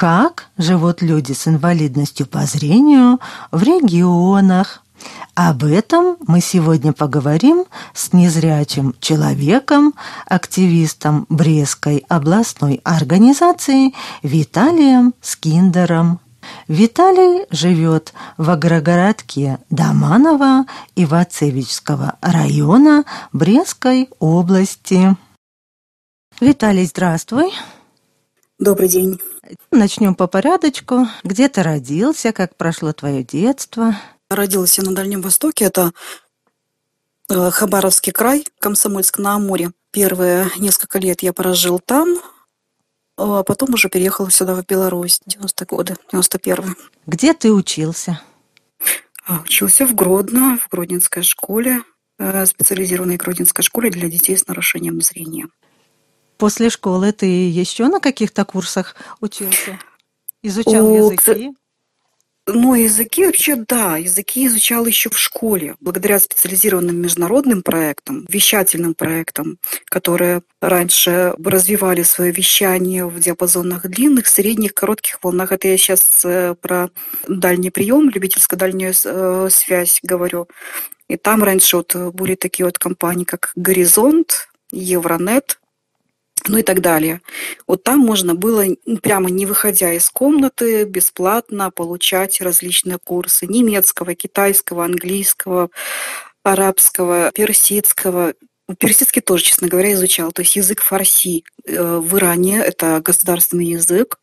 [0.00, 3.20] как живут люди с инвалидностью по зрению
[3.52, 4.82] в регионах.
[5.34, 9.92] Об этом мы сегодня поговорим с незрячим человеком,
[10.24, 13.92] активистом Брестской областной организации
[14.22, 16.20] Виталием Скиндером.
[16.66, 20.64] Виталий живет в агрогородке Доманово
[20.96, 23.04] Ивацевичского района
[23.34, 25.14] Брестской области.
[26.40, 27.52] Виталий, здравствуй.
[28.60, 29.18] Добрый день.
[29.70, 31.06] Начнем по порядочку.
[31.24, 33.96] Где ты родился, как прошло твое детство?
[34.28, 35.92] Родился на Дальнем Востоке, это
[37.30, 39.70] э, Хабаровский край, Комсомольск на Амуре.
[39.92, 42.18] Первые несколько лет я прожил там,
[43.16, 46.76] а потом уже переехал сюда, в Беларусь, 90-е годы, 91-й.
[47.06, 48.20] Где ты учился?
[49.26, 51.80] А, учился в Гродно, в Гродненской школе,
[52.18, 55.48] э, специализированной Гродненской школе для детей с нарушением зрения.
[56.40, 59.78] После школы ты еще на каких-то курсах учился?
[60.42, 61.52] Изучал О, языки?
[62.46, 69.58] Ну, языки вообще, да, языки изучал еще в школе, благодаря специализированным международным проектам, вещательным проектам,
[69.84, 75.52] которые раньше развивали свое вещание в диапазонах длинных, средних, коротких волнах.
[75.52, 76.88] Это я сейчас э, про
[77.28, 80.48] дальний прием, любительскую дальнюю э, связь говорю.
[81.08, 85.59] И там раньше вот были такие вот компании, как «Горизонт», «Евронет»,
[86.48, 87.20] ну и так далее.
[87.66, 88.64] Вот там можно было,
[89.02, 95.70] прямо не выходя из комнаты, бесплатно получать различные курсы немецкого, китайского, английского,
[96.42, 98.34] арабского, персидского.
[98.78, 100.32] Персидский тоже, честно говоря, изучал.
[100.32, 104.18] То есть язык фарси э, в Иране– это государственный язык.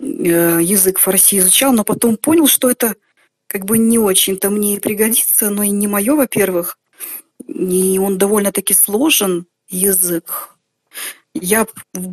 [0.00, 2.96] Э, язык фарси изучал, но потом понял, что это
[3.46, 6.78] как бы не очень-то мне и пригодится, но и не мое, во-первых.
[7.46, 10.57] И он довольно-таки сложен, язык
[11.40, 11.66] я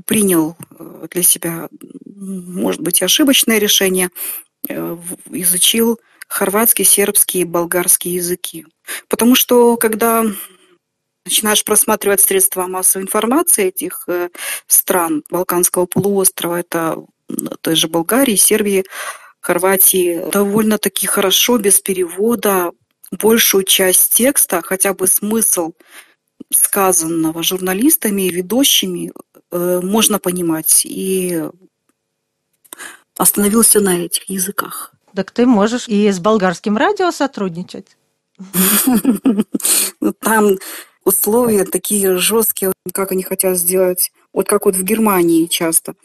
[0.05, 1.69] принял э, для себя,
[2.05, 4.09] может быть, ошибочное решение,
[4.67, 4.97] э,
[5.31, 8.65] изучил хорватский, сербский и болгарский языки.
[9.07, 10.25] Потому что, когда
[11.25, 14.29] начинаешь просматривать средства массовой информации этих э,
[14.67, 16.97] стран Балканского полуострова, это
[17.61, 18.85] той же Болгарии, Сербии,
[19.39, 22.71] Хорватии, довольно-таки хорошо, без перевода,
[23.11, 25.73] большую часть текста, хотя бы смысл
[26.51, 29.11] сказанного журналистами и ведущими
[29.51, 30.85] э, можно понимать.
[30.85, 31.43] И
[33.17, 34.93] остановился на этих языках.
[35.15, 37.97] Так ты можешь и с болгарским радио сотрудничать?
[40.01, 40.57] Ну, там
[41.03, 45.95] условия такие жесткие, как они хотят сделать, вот как вот в Германии часто.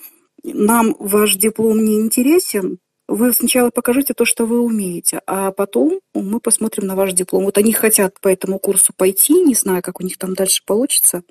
[0.43, 2.79] Нам ваш диплом не интересен,
[3.10, 7.44] вы сначала покажите то, что вы умеете, а потом мы посмотрим на ваш диплом.
[7.44, 11.25] Вот они хотят по этому курсу пойти, не знаю, как у них там дальше получится.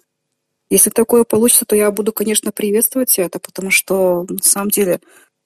[0.69, 4.99] Если такое получится, то я буду, конечно, приветствовать это, потому что на самом деле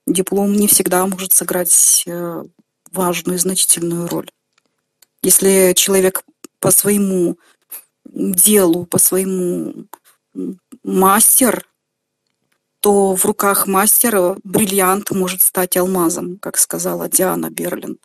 [0.07, 2.43] диплом не всегда может сыграть э,
[2.91, 4.31] важную и значительную роль.
[5.21, 6.23] Если человек
[6.59, 7.37] по своему
[8.05, 9.85] делу, по своему
[10.83, 11.67] мастер,
[12.83, 17.97] то в руках мастера бриллиант может стать алмазом, как сказала Диана Берлин.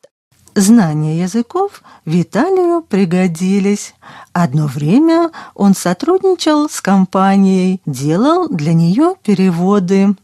[0.54, 3.94] Знания языков Виталию пригодились.
[4.32, 10.14] Одно время он сотрудничал с компанией, делал для нее переводы.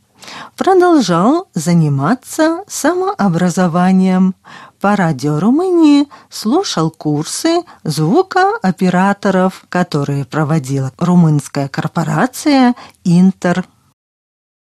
[0.56, 4.36] Продолжал заниматься самообразованием.
[4.81, 13.66] По радио Румынии слушал курсы звукооператоров, которые проводила румынская корпорация «Интер»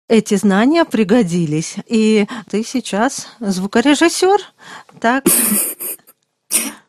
[0.08, 1.76] эти знания пригодились.
[1.86, 4.40] И ты сейчас звукорежиссер,
[5.00, 5.24] так?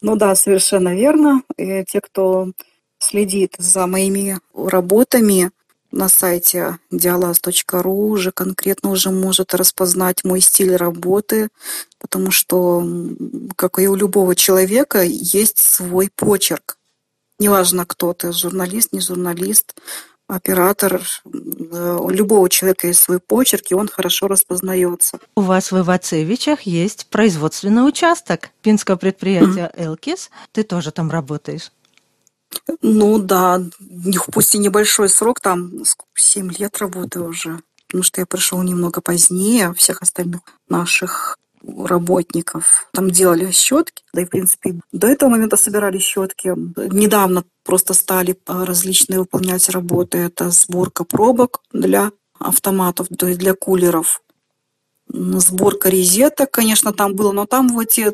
[0.02, 1.42] Ну да, совершенно верно.
[1.58, 2.52] И те, кто
[3.00, 5.52] следит за моими работами
[5.92, 11.50] на сайте dialas.ru, уже конкретно уже может распознать мой стиль работы,
[12.00, 12.86] потому что,
[13.56, 16.78] как и у любого человека, есть свой почерк.
[17.40, 19.76] Неважно, кто ты, журналист, не журналист,
[20.28, 25.19] оператор, э, у любого человека есть свой почерк, и он хорошо распознается.
[25.36, 29.85] У вас в Ивацевичах есть производственный участок пинского предприятия mm-hmm.
[29.85, 30.29] «Элкис».
[30.52, 31.72] Ты тоже там работаешь?
[32.82, 33.61] Ну да,
[34.32, 35.72] пусть и небольшой срок, там
[36.16, 42.88] 7 лет работаю уже, потому что я пришел немного позднее всех остальных наших работников.
[42.94, 46.53] Там делали щетки, да и, в принципе, до этого момента собирали щетки.
[46.78, 50.17] Недавно просто стали а, различные выполнять работы.
[50.20, 54.22] Это сборка пробок для автоматов, то есть для кулеров.
[55.08, 58.11] Сборка резеток, конечно, там было, но там вот эти,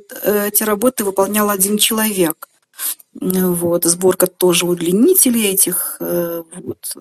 [0.47, 2.47] эти работы выполнял один человек.
[3.13, 6.93] Вот, сборка тоже удлинителей этих, э, вот,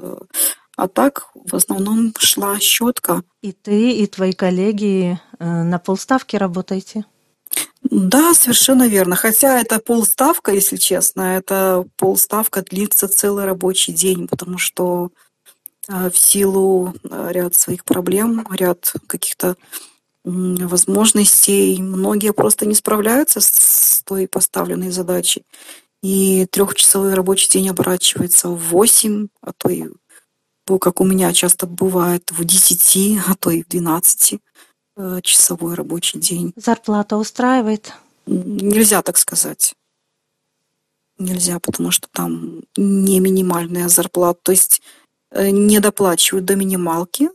[0.81, 3.23] А так в основном шла щетка.
[3.43, 7.05] И ты, и твои коллеги э, на полставки работаете?
[7.82, 9.15] Да, совершенно верно.
[9.15, 15.11] Хотя это полставка, если честно, это полставка длится целый рабочий день, потому что
[15.87, 19.56] э, в силу э, ряд своих проблем, ряд каких-то
[20.25, 25.44] возможностей, многие просто не справляются с той поставленной задачей.
[26.03, 29.85] И трехчасовой рабочий день оборачивается в 8, а то и
[30.78, 34.40] как у меня часто бывает, в 10, а то и в 12
[34.96, 36.52] э, часовой рабочий день.
[36.56, 37.93] Зарплата устраивает?
[38.26, 39.75] Нельзя так сказать.
[41.19, 44.40] Нельзя, потому что там не минимальная зарплата.
[44.43, 44.82] То есть
[45.31, 47.31] э, не доплачивают до минималки.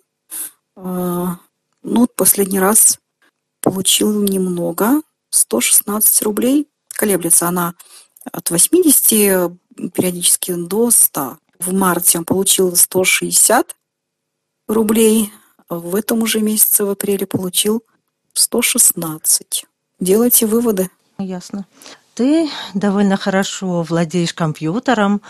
[0.76, 1.26] Э,
[1.84, 3.00] ну, последний раз
[3.62, 6.68] получил немного, 116 рублей.
[6.90, 7.76] Колеблется она
[8.32, 9.52] от 80
[9.94, 11.38] периодически до 100.
[11.60, 13.75] В марте он получил 160
[14.68, 15.31] рублей,
[15.68, 17.84] а в этом уже месяце, в апреле, получил
[18.34, 19.66] 116.
[20.00, 20.90] Делайте выводы.
[21.18, 21.66] Ясно.
[22.13, 25.22] Ты довольно хорошо владеешь компьютером,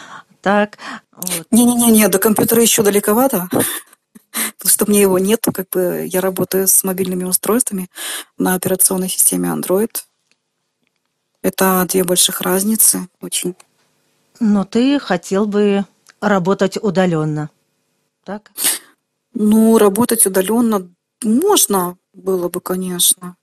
[0.42, 0.78] так?
[1.12, 1.48] Вот.
[1.52, 3.50] Не-не-не, до компьютера еще далековато.
[3.52, 7.90] Потому что мне его нету, как бы я работаю с мобильными устройствами
[8.38, 9.92] на операционной системе Android.
[11.42, 13.56] Это две больших разницы очень.
[14.40, 15.86] Но ты хотел бы
[16.30, 17.50] работать удаленно,
[18.24, 18.52] так?
[19.34, 20.90] Ну, работать удаленно
[21.24, 23.36] можно было бы, конечно.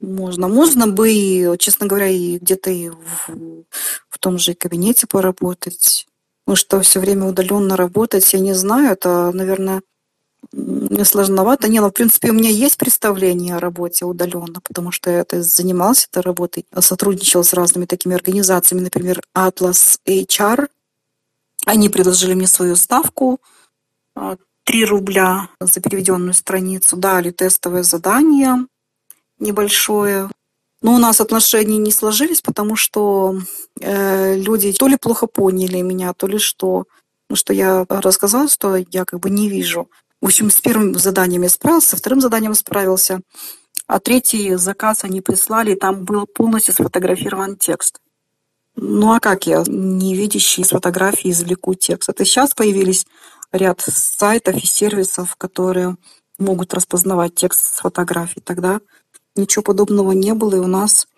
[0.00, 0.48] Можно.
[0.48, 3.64] Можно бы, честно говоря, и где-то и в,
[4.08, 6.06] в том же кабинете поработать.
[6.44, 9.82] Потому что все время удаленно работать, я не знаю, это, наверное,
[10.52, 11.68] мне сложновато.
[11.68, 15.42] Не, ну, в принципе, у меня есть представление о работе удаленно, потому что я это
[15.42, 20.68] занимался этой работой, сотрудничал с разными такими организациями, например, Atlas HR,
[21.66, 23.40] они предложили мне свою ставку
[24.14, 28.66] 3 а, рубля за переведенную страницу, дали тестовое задание
[29.38, 30.30] небольшое.
[30.80, 33.40] Но у нас отношения не сложились, потому что
[33.80, 36.84] э, люди то ли плохо поняли меня, то ли что.
[37.28, 39.90] Ну, что я рассказала, что я как бы не вижу.
[40.20, 43.20] В общем, с первым заданием я справился, со вторым заданием справился.
[43.88, 47.98] А третий заказ они прислали, и там был полностью сфотографирован текст.
[48.76, 52.10] Ну а как я, невидящий с фотографии, извлеку текст?
[52.10, 53.06] Это сейчас появились
[53.50, 55.96] ряд сайтов и сервисов, которые
[56.38, 58.40] могут распознавать текст с фотографий.
[58.40, 58.80] Тогда
[59.34, 61.08] ничего подобного не было, и у нас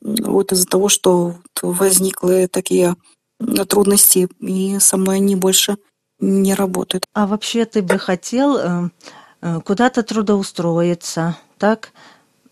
[0.00, 2.96] вот из-за того, что возникли такие
[3.68, 5.78] трудности, и со мной они больше
[6.20, 7.04] не работают.
[7.12, 8.90] А вообще ты бы хотел э,
[9.40, 11.92] э, куда-то трудоустроиться, так?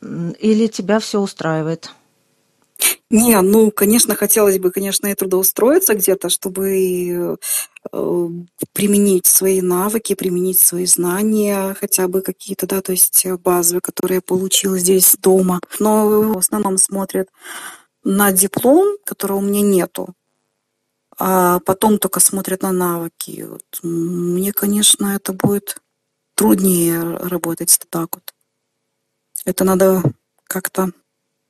[0.00, 1.92] Или тебя все устраивает?
[3.10, 7.38] Не, ну, конечно, хотелось бы, конечно, и трудоустроиться где-то, чтобы
[7.92, 8.28] э,
[8.74, 14.22] применить свои навыки, применить свои знания, хотя бы какие-то, да, то есть базовые, которые я
[14.22, 15.60] получила здесь дома.
[15.78, 17.28] Но в основном смотрят
[18.04, 20.14] на диплом, которого у меня нету,
[21.18, 23.46] а потом только смотрят на навыки.
[23.48, 23.80] Вот.
[23.82, 25.78] Мне, конечно, это будет
[26.34, 28.34] труднее работать так вот.
[29.44, 30.02] Это надо
[30.44, 30.92] как-то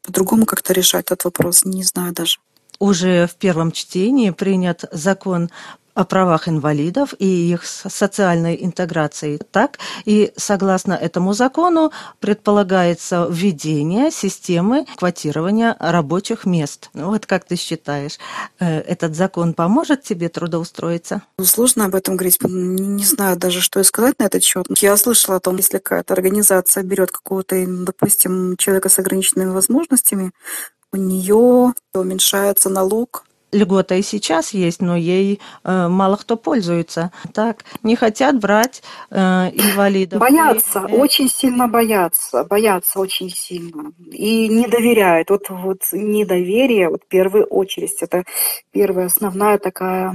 [0.09, 2.39] по-другому как-то решать этот вопрос, не знаю даже.
[2.79, 5.51] Уже в первом чтении принят закон
[5.99, 9.41] о правах инвалидов и их социальной интеграции.
[9.51, 11.91] Так, и согласно этому закону
[12.21, 16.91] предполагается введение системы квотирования рабочих мест.
[16.95, 18.19] Ну, вот как ты считаешь,
[18.61, 21.23] э, этот закон поможет тебе трудоустроиться?
[21.37, 22.39] Ну, сложно об этом говорить.
[22.45, 24.67] Не знаю даже, что и сказать на этот счет.
[24.79, 30.31] Я слышала о том, если какая-то организация берет какого-то, допустим, человека с ограниченными возможностями,
[30.93, 37.11] у нее уменьшается налог льгота и сейчас есть, но ей э, мало кто пользуется.
[37.33, 40.21] Так, не хотят брать э, инвалидов.
[40.21, 40.97] Боятся, и, э...
[40.97, 43.93] очень сильно боятся, боятся очень сильно.
[44.11, 45.31] И не доверяют.
[45.31, 48.25] Вот, вот недоверие, вот в первую очередь, это
[48.71, 50.15] первая основная такая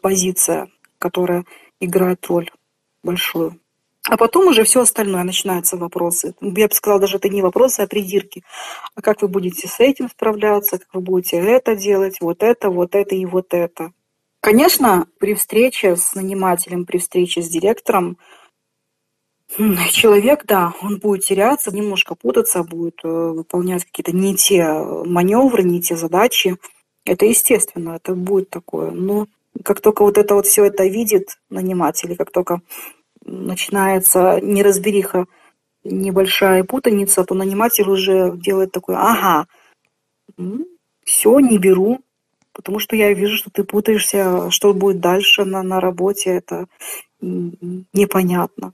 [0.00, 0.68] позиция,
[0.98, 1.44] которая
[1.80, 2.50] играет роль
[3.02, 3.60] большую.
[4.08, 6.34] А потом уже все остальное начинаются вопросы.
[6.40, 8.44] Я бы сказала, даже это не вопросы, а придирки.
[8.94, 12.94] А как вы будете с этим справляться, как вы будете это делать, вот это, вот
[12.94, 13.92] это и вот это.
[14.40, 18.16] Конечно, при встрече с нанимателем, при встрече с директором,
[19.90, 24.68] человек, да, он будет теряться, немножко путаться, будет э, выполнять какие-то не те
[25.04, 26.56] маневры, не те задачи.
[27.04, 28.90] Это естественно, это будет такое.
[28.90, 29.26] Но
[29.64, 32.60] как только вот это вот все это видит наниматель, как только
[33.26, 35.26] начинается неразбериха,
[35.84, 39.46] небольшая путаница, то наниматель уже делает такой, ага,
[41.04, 42.00] все, не беру,
[42.52, 46.66] потому что я вижу, что ты путаешься, что будет дальше на, на работе, это
[47.20, 48.72] непонятно.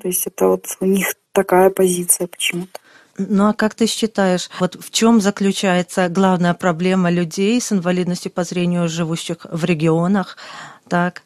[0.00, 2.80] То есть это вот у них такая позиция почему-то.
[3.16, 8.42] Ну а как ты считаешь, вот в чем заключается главная проблема людей с инвалидностью по
[8.44, 10.36] зрению, живущих в регионах?
[10.88, 11.22] Так.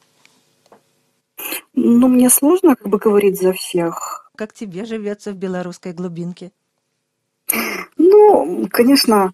[1.81, 4.33] Ну, мне сложно как бы говорить за всех.
[4.37, 6.51] Как тебе живется в белорусской глубинке?
[7.97, 9.33] Ну, конечно,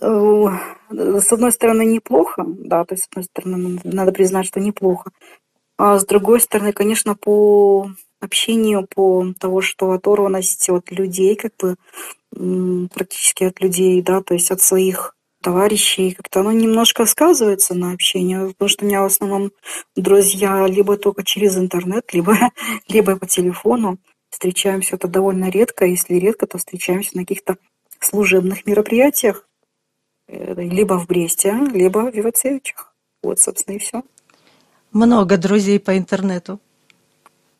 [0.00, 0.46] э,
[0.90, 5.10] с одной стороны, неплохо, да, то есть, с одной стороны, надо признать, что неплохо.
[5.76, 11.76] А с другой стороны, конечно, по общению, по того, что оторванность от людей, как бы
[12.94, 18.48] практически от людей, да, то есть от своих товарищей, как-то оно немножко сказывается на общении,
[18.52, 19.52] потому что у меня в основном
[19.96, 22.36] друзья либо только через интернет, либо,
[22.88, 23.98] либо по телефону.
[24.30, 27.56] Встречаемся это довольно редко, если редко, то встречаемся на каких-то
[28.00, 29.46] служебных мероприятиях,
[30.28, 32.94] э, либо в Бресте, либо в Ивацевичах.
[33.22, 34.02] Вот, собственно, и все.
[34.92, 36.60] Много друзей по интернету.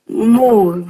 [0.07, 0.89] Ну,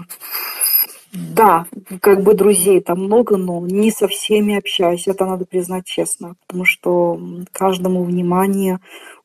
[1.13, 1.67] да,
[2.01, 6.65] как бы друзей там много, но не со всеми общаюсь, это надо признать честно, потому
[6.65, 7.21] что
[7.53, 8.81] каждому внимание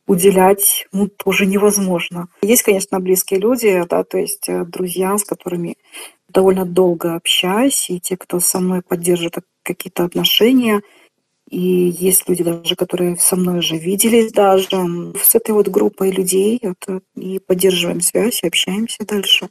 [0.05, 2.27] уделять ну, тоже невозможно.
[2.41, 5.75] Есть, конечно, близкие люди, да, то есть э, друзья, с которыми
[6.29, 10.81] довольно долго общаюсь, и те, кто со мной поддерживает какие-то отношения,
[11.49, 14.67] и есть люди даже, которые со мной уже виделись даже.
[15.21, 19.49] С этой вот группой людей это, и поддерживаем связь, и общаемся дальше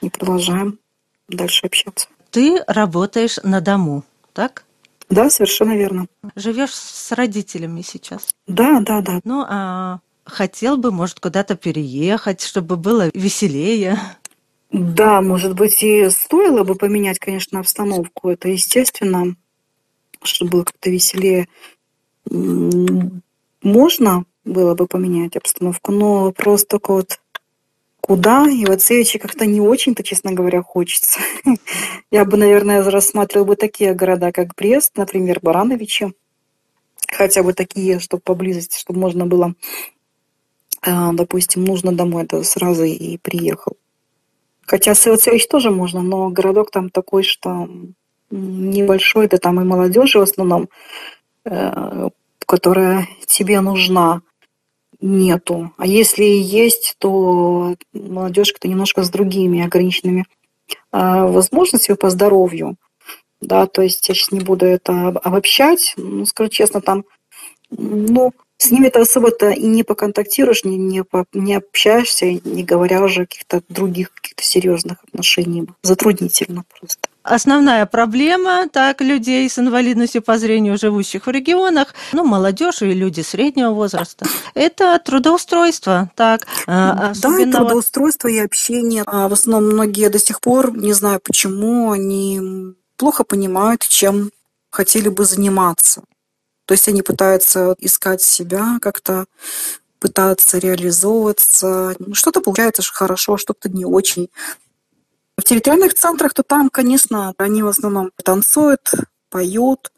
[0.00, 0.78] и продолжаем
[1.36, 2.08] дальше общаться.
[2.30, 4.64] Ты работаешь на дому, так?
[5.08, 6.06] Да, совершенно верно.
[6.36, 8.28] Живешь с родителями сейчас?
[8.46, 9.20] Да, да, да.
[9.24, 13.98] Ну, а хотел бы, может, куда-то переехать, чтобы было веселее?
[14.70, 18.28] Да, может быть, и стоило бы поменять, конечно, обстановку.
[18.30, 19.34] Это естественно,
[20.22, 21.48] чтобы было как-то веселее.
[23.62, 27.18] Можно было бы поменять обстановку, но просто вот
[28.10, 28.50] Куда?
[28.50, 31.20] И вот Севичи как-то не очень-то, честно говоря, хочется.
[32.10, 36.12] Я бы, наверное, рассматривала бы такие города, как Брест, например, Барановичи.
[37.06, 39.54] Хотя бы такие, чтобы поблизости, чтобы можно было,
[40.82, 43.76] а, допустим, нужно домой, да сразу и приехал.
[44.66, 47.68] Хотя Севицевич тоже можно, но городок там такой, что
[48.32, 50.68] небольшой, да там и молодежи в основном,
[51.44, 52.08] э,
[52.44, 54.22] которая тебе нужна
[55.00, 55.72] нету.
[55.76, 60.26] А если и есть, то молодежь как-то немножко с другими ограниченными
[60.92, 62.76] а, возможностями по здоровью.
[63.40, 65.94] Да, то есть я сейчас не буду это обобщать.
[65.96, 67.04] Ну, скажу честно, там,
[67.70, 73.22] ну, с ними-то особо-то и не поконтактируешь, не, не, по, не общаешься, не говоря уже
[73.22, 75.68] о каких-то других, каких-то серьезных отношениях.
[75.82, 77.08] Затруднительно просто.
[77.22, 83.22] Основная проблема так людей с инвалидностью по зрению, живущих в регионах, ну, молодежь и люди
[83.22, 86.10] среднего возраста, это трудоустройство.
[86.14, 87.52] Так, а, особенно...
[87.52, 89.04] Да, трудоустройство и общение.
[89.06, 94.30] А в основном многие до сих пор, не знаю почему, они плохо понимают, чем
[94.70, 96.02] хотели бы заниматься.
[96.70, 99.24] То есть они пытаются искать себя, как-то
[99.98, 101.96] пытаться реализовываться.
[102.12, 104.28] Что-то получается хорошо, что-то не очень.
[105.36, 108.88] В территориальных центрах, то там, конечно, они в основном танцуют,
[109.30, 109.90] поют,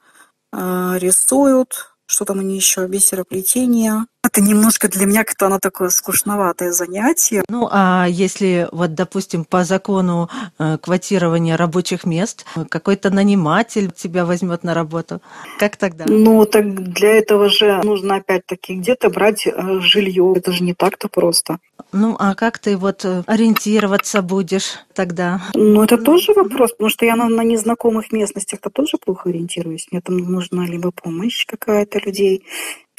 [0.51, 4.07] а, рисуют, что там они еще, бисероплетение.
[4.25, 7.43] Это немножко для меня как-то оно такое скучноватое занятие.
[7.49, 14.63] Ну, а если вот, допустим, по закону э, квотирования рабочих мест, какой-то наниматель тебя возьмет
[14.63, 15.21] на работу,
[15.59, 16.05] как тогда?
[16.07, 20.35] Ну, так для этого же нужно опять-таки где-то брать э, жилье.
[20.37, 21.59] Это же не так-то просто.
[21.91, 25.43] Ну, а как ты вот э, ориентироваться будешь тогда?
[25.55, 29.89] Ну, это тоже вопрос, потому что я на, на незнакомых местностях-то тоже плохо ориентируюсь.
[29.91, 32.45] Мне там нужна либо помощь какая-то людей,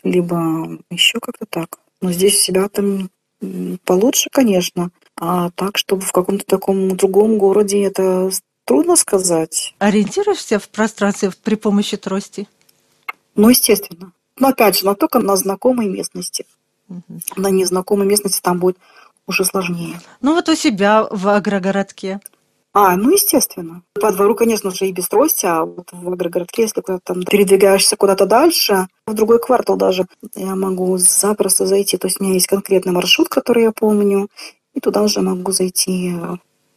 [0.03, 1.79] либо еще как-то так.
[2.01, 3.10] Но здесь себя там
[3.86, 4.91] получше, конечно.
[5.15, 8.29] А так, чтобы в каком-то таком другом городе, это
[8.65, 9.75] трудно сказать.
[9.79, 12.48] Ориентируешься в пространстве при помощи трости?
[13.36, 14.12] Ну, естественно.
[14.38, 16.45] Но опять же, но только на знакомой местности.
[16.89, 17.19] Угу.
[17.38, 18.77] На незнакомой местности там будет
[19.27, 20.00] уже сложнее.
[20.22, 22.19] Ну вот у себя в агрогородке.
[22.74, 23.84] А, ну, естественно.
[23.94, 27.96] По двору, конечно же, и без трости, а вот в агрогородке, если куда-то там передвигаешься
[27.96, 31.98] куда-то дальше, в другой квартал даже, я могу запросто зайти.
[31.98, 34.27] То есть у меня есть конкретный маршрут, который я помню,
[34.74, 36.13] и туда уже могу зайти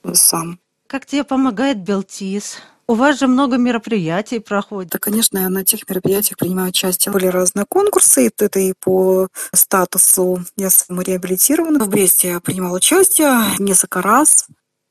[0.05, 0.59] э, сам.
[0.87, 2.59] Как тебе помогает Белтис?
[2.89, 4.93] У вас же много мероприятий проходит.
[4.93, 7.11] Да, конечно, я на тех мероприятиях принимаю участие.
[7.11, 11.83] Были разные конкурсы, это и по статусу я самореабилитирована.
[11.83, 14.47] В Бресте я принимала участие несколько раз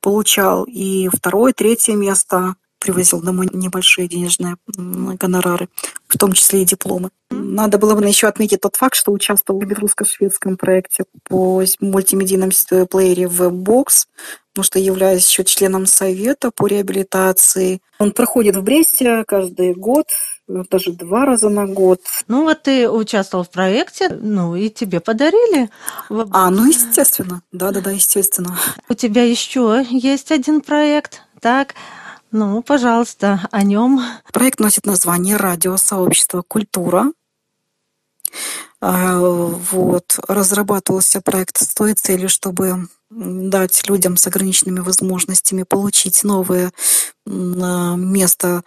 [0.05, 2.57] получал и второе, третье место.
[2.79, 5.69] Привозил домой небольшие денежные гонорары,
[6.07, 7.09] в том числе и дипломы.
[7.31, 12.51] Надо было бы еще отметить тот факт, что участвовал в белорусско-шведском проекте по мультимедийном
[12.89, 14.05] плеере Webbox,
[14.53, 17.81] потому что являюсь еще членом совета по реабилитации.
[17.99, 20.05] Он проходит в Бресте каждый год,
[20.47, 22.01] даже два раза на год.
[22.27, 25.69] Ну вот ты участвовал в проекте, ну и тебе подарили.
[26.31, 28.57] А, ну естественно, да-да-да, естественно.
[28.87, 31.73] У тебя еще есть один проект, так?
[32.31, 34.01] Ну, пожалуйста, о нем.
[34.33, 37.11] Проект носит название «Радиосообщество Культура».
[38.81, 40.19] А, вот.
[40.27, 46.71] Разрабатывался проект с той целью, чтобы дать людям с ограниченными возможностями получить новое
[47.25, 48.63] место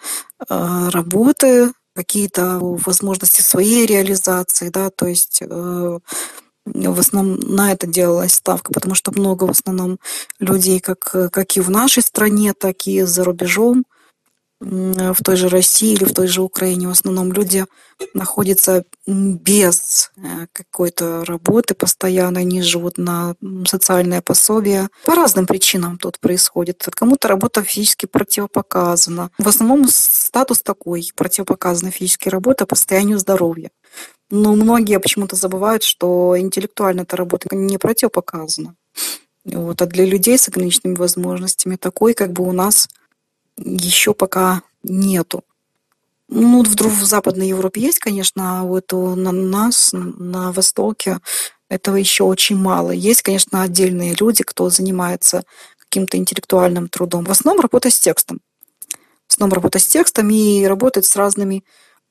[0.48, 5.98] а, работы, какие-то возможности своей реализации, да, то есть э,
[6.74, 9.98] в основном на это делалась ставка, потому что много в основном
[10.38, 13.84] людей, как, как и в нашей стране, так и за рубежом,
[14.60, 17.64] в той же России или в той же Украине в основном люди
[18.12, 23.36] находятся без э, какой-то работы постоянно, они живут на
[23.66, 24.88] социальное пособие.
[25.04, 26.88] По разным причинам тут происходит.
[26.90, 29.30] Кому-то работа физически противопоказана.
[29.38, 33.70] В основном статус такой, противопоказана физически работа по состоянию здоровья.
[34.30, 38.74] Но многие почему-то забывают, что интеллектуально эта работа не противопоказана.
[39.44, 39.80] Вот.
[39.80, 42.88] А для людей с ограниченными возможностями такой, как бы у нас
[43.58, 45.44] еще пока нету.
[46.28, 51.18] Ну, вдруг в Западной Европе есть, конечно, а вот у нас на Востоке
[51.70, 52.90] этого еще очень мало.
[52.90, 55.44] Есть, конечно, отдельные люди, кто занимается
[55.78, 57.24] каким-то интеллектуальным трудом.
[57.24, 58.40] В основном работа с текстом.
[59.26, 61.64] В основном работа с текстом и работает с разными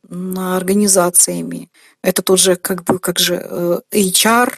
[0.10, 1.70] организациями.
[2.02, 4.54] Это тот же, как бы, как же э, HR,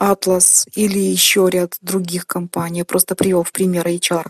[0.00, 2.80] Atlas или еще ряд других компаний.
[2.80, 4.26] Я просто привел в пример HR.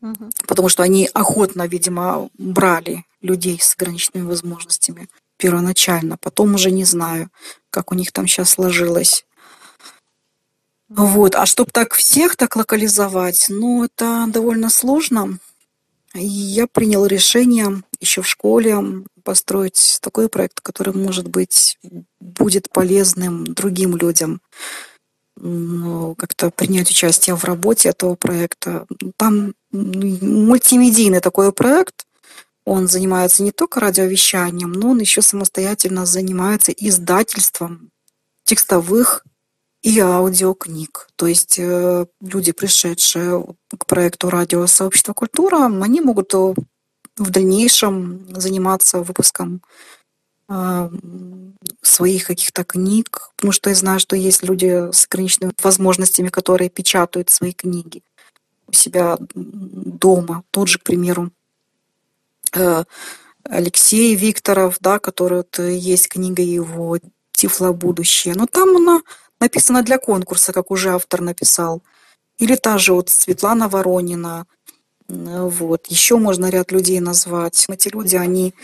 [0.00, 0.30] Угу.
[0.46, 6.16] Потому что они охотно, видимо, брали людей с ограниченными возможностями первоначально.
[6.18, 7.30] Потом уже не знаю,
[7.70, 9.24] как у них там сейчас сложилось.
[10.88, 11.34] Вот.
[11.34, 15.38] А чтобы так всех так локализовать, ну, это довольно сложно.
[16.14, 21.78] И я принял решение еще в школе построить такой проект, который, может быть,
[22.18, 24.40] будет полезным другим людям.
[25.40, 28.86] Ну, как-то принять участие в работе этого проекта.
[29.16, 32.06] Там мультимедийный такой проект.
[32.64, 37.90] Он занимается не только радиовещанием, но он еще самостоятельно занимается издательством
[38.44, 39.24] текстовых
[39.82, 41.08] и аудиокниг.
[41.16, 43.44] То есть э, люди, пришедшие
[43.78, 49.62] к проекту радио «Сообщество культура», они могут в дальнейшем заниматься выпуском
[50.48, 50.90] э,
[51.82, 57.30] своих каких-то книг, потому что я знаю, что есть люди с ограниченными возможностями, которые печатают
[57.30, 58.02] свои книги
[58.66, 60.44] у себя дома.
[60.50, 61.30] Тот же, к примеру,
[62.54, 62.84] э,
[63.44, 66.98] Алексей Викторов, да, который вот есть книга его
[67.32, 68.34] «Тифло будущее».
[68.34, 69.02] Но там она
[69.40, 71.82] написана для конкурса, как уже автор написал.
[72.36, 74.46] Или та же вот Светлана Воронина.
[75.08, 75.86] Вот.
[75.86, 77.64] Еще можно ряд людей назвать.
[77.68, 78.54] Эти люди, они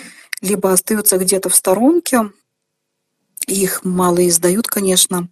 [0.41, 2.31] либо остаются где-то в сторонке,
[3.47, 5.29] их мало издают, конечно.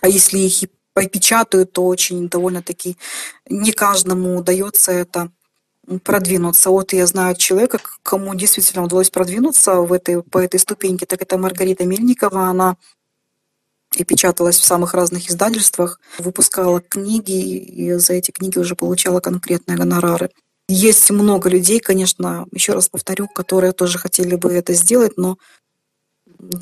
[0.00, 2.96] А если их и попечатают, то очень довольно-таки
[3.48, 5.30] не каждому удается это
[6.04, 6.70] продвинуться.
[6.70, 11.38] Вот я знаю человека, кому действительно удалось продвинуться в этой, по этой ступеньке, так это
[11.38, 12.46] Маргарита Мельникова.
[12.46, 12.76] Она
[13.96, 19.76] и печаталась в самых разных издательствах, выпускала книги, и за эти книги уже получала конкретные
[19.76, 20.30] гонорары.
[20.68, 25.38] Есть много людей, конечно, еще раз повторю, которые тоже хотели бы это сделать, но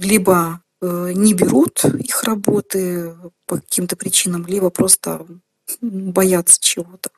[0.01, 3.15] либо э, не берут их работы
[3.47, 5.27] по каким-то причинам, либо просто
[5.81, 7.11] боятся чего-то.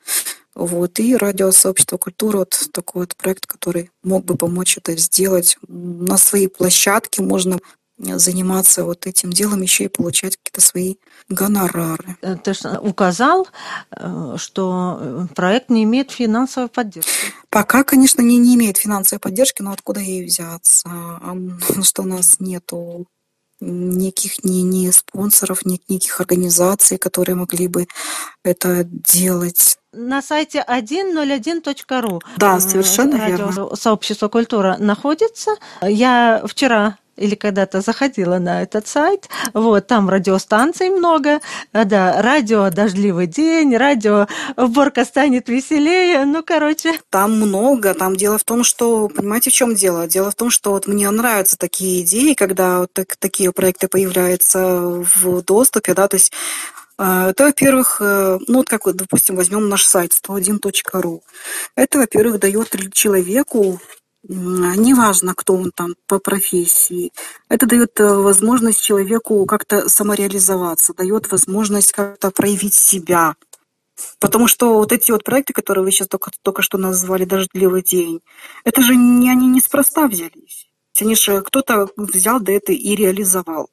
[0.55, 0.99] Вот.
[0.99, 5.57] И радиосообщество культуры, вот такой вот проект, который мог бы помочь это сделать.
[5.67, 7.59] На своей площадке можно
[7.97, 10.95] заниматься вот этим делом, еще и получать какие-то свои
[11.29, 12.17] гонорары.
[12.21, 13.47] Э, ты указал,
[13.91, 17.11] э, что проект не имеет финансовой поддержки.
[17.49, 20.89] Пока, конечно, не, не имеет финансовой поддержки, но откуда ей взяться?
[21.83, 23.07] Что у нас нету
[23.63, 27.87] никаких ни, ни спонсоров, ни никаких организаций, которые могли бы
[28.43, 29.77] это делать.
[29.93, 33.75] На сайте 101.ru да, совершенно верно.
[33.75, 35.51] Сообщество культура находится.
[35.81, 41.39] Я вчера или когда-то заходила на этот сайт, вот, там радиостанций много,
[41.73, 46.99] да, радио «Дождливый день», радио «Уборка станет веселее», ну, короче.
[47.09, 50.07] Там много, там дело в том, что, понимаете, в чем дело?
[50.07, 54.59] Дело в том, что вот мне нравятся такие идеи, когда вот так, такие проекты появляются
[54.59, 56.31] в доступе, да, то есть
[56.97, 61.21] А, это, во-первых, э, ну вот как вот, допустим, возьмем наш сайт 101.ru.
[61.75, 63.79] Это, во-первых, дает человеку,
[64.27, 67.11] неважно, кто он там по профессии,
[67.49, 73.35] это дает э, возможность человеку как-то самореализоваться, дает возможность как-то проявить себя.
[74.19, 78.21] Потому что вот эти вот проекты, которые вы сейчас только, только что назвали «Дождливый день»,
[78.63, 80.69] это же не, они неспроста взялись.
[80.99, 83.69] Они же кто-то взял да это и реализовал.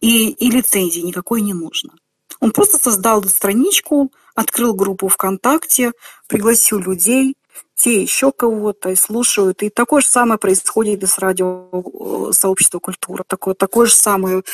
[0.00, 1.92] И, и лицензии никакой не нужно.
[2.40, 5.92] Он просто создал страничку, открыл группу ВКонтакте,
[6.26, 7.36] пригласил людей,
[7.82, 9.62] те еще кого-то и слушают.
[9.64, 13.24] И такое же самое происходит и с радио э, сообщества культура.
[13.26, 14.44] Такое, такое же самое,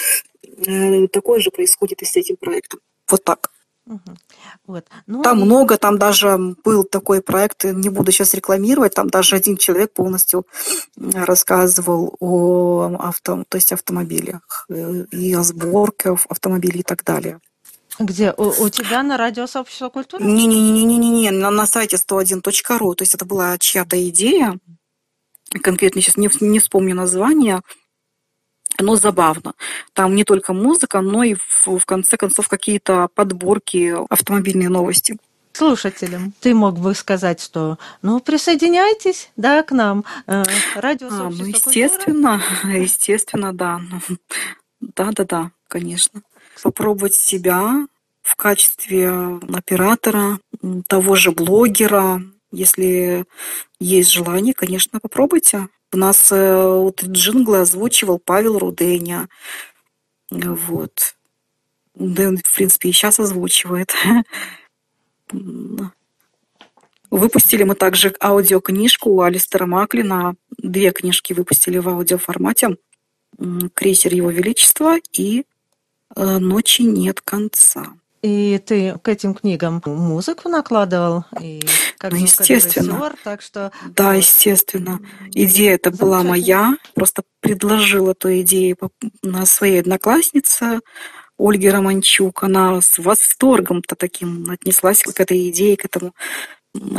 [0.67, 2.81] э, такое же происходит и с этим проектом.
[3.07, 3.51] Вот так.
[4.67, 4.87] Вот.
[5.07, 5.45] Ну, там и...
[5.45, 10.47] много, там даже был такой проект, не буду сейчас рекламировать, там даже один человек полностью
[10.97, 17.41] рассказывал о авто, то есть автомобилях э, и о сборке автомобилей и так далее.
[17.99, 18.33] Где?
[18.37, 20.25] У, у тебя на радио сообщества культуры?
[20.25, 22.95] Не-не-не-не-не, на, на сайте 101.ru.
[22.95, 24.59] То есть это была чья-то идея.
[25.63, 27.63] Конкретно сейчас не, не вспомню название.
[28.81, 29.55] Но забавно.
[29.93, 35.17] Там не только музыка, но и в, в конце концов какие-то подборки, автомобильные новости
[35.53, 40.05] слушателям ты мог бы сказать, что ну присоединяйтесь, да, к нам.
[40.29, 40.45] Э,
[40.77, 42.79] радио а, ну, естественно, культуры.
[42.85, 43.81] естественно, да.
[44.81, 46.23] Да, да, да, конечно
[46.63, 47.87] попробовать себя
[48.23, 49.11] в качестве
[49.53, 50.39] оператора,
[50.87, 52.23] того же блогера.
[52.53, 53.25] Если
[53.81, 55.69] есть желание, конечно, попробуйте.
[55.93, 59.29] У нас э, вот джинглы озвучивал Павел Руденя.
[60.31, 61.17] Вот.
[61.95, 63.95] Дэн, в принципе, и сейчас озвучивает.
[67.11, 70.35] Выпустили мы также аудиокнижку у Алистера Маклина.
[70.59, 72.77] Две книжки выпустили в аудиоформате.
[73.75, 75.45] «Крейсер Его Величества» и
[76.17, 77.95] ночи нет конца.
[78.23, 81.61] И ты к этим книгам музыку накладывал, и
[81.99, 83.13] как ну, естественно.
[83.23, 83.71] так что...
[83.87, 84.99] Да, естественно.
[85.33, 88.77] Идея это была моя, просто предложила эту идею
[89.23, 90.81] на своей однокласснице
[91.39, 92.43] Ольге Романчук.
[92.43, 96.13] Она с восторгом-то таким отнеслась к этой идее, к этому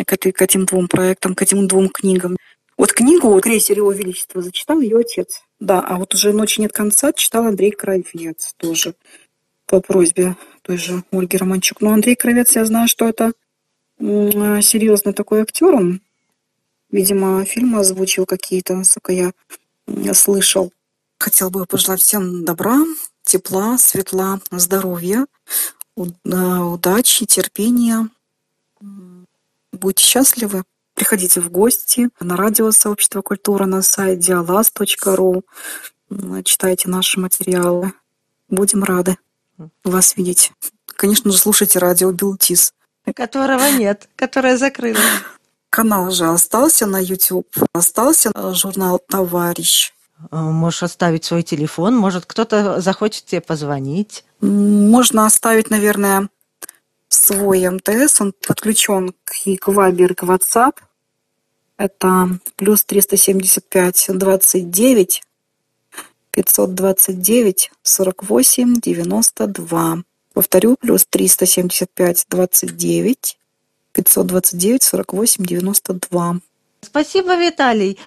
[0.06, 2.38] к, этой, к этим двум проектам, к этим двум книгам.
[2.78, 5.42] Вот книгу «Крейсер Его Величества» зачитал ее отец.
[5.60, 8.96] Да, а вот уже «Ночи нет конца» читал Андрей Кравец тоже
[9.66, 11.82] по просьбе той же Ольги Романчук.
[11.82, 13.34] Но Андрей Кравец, я знаю, что это
[14.00, 15.76] серьезный такой актер.
[15.76, 16.02] Он,
[16.90, 19.34] видимо, фильмы озвучил какие-то, насколько я,
[20.14, 20.72] слышал.
[21.20, 22.80] Хотел бы пожелать всем добра,
[23.24, 25.26] тепла, светла, здоровья,
[25.96, 28.08] удачи, терпения.
[29.74, 30.64] Будьте счастливы.
[31.00, 35.44] Приходите в гости на радио Сообщество культура на сайте dialas.ru.
[36.44, 37.94] Читайте наши материалы.
[38.50, 39.18] Будем рады
[39.86, 40.52] вас видеть.
[40.88, 42.74] Конечно же, слушайте радио Билтис.
[43.16, 45.00] Которого нет, которое закрылось.
[45.70, 49.94] Канал же остался на YouTube, остался журнал «Товарищ».
[50.32, 54.26] А, можешь оставить свой телефон, может, кто-то захочет тебе позвонить.
[54.42, 56.28] Можно оставить, наверное,
[57.08, 60.74] свой МТС, он подключен к, к Viber, к WhatsApp.
[61.80, 65.24] Это плюс 375 29
[66.32, 70.04] 529 48 92.
[70.34, 73.38] Повторю, плюс 375 29
[73.94, 76.40] 529 48 92.
[76.82, 77.98] Спасибо, Виталий.